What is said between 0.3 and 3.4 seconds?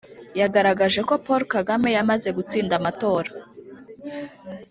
yagaragaje ko Paul Kagame yamaze gutsinda amatora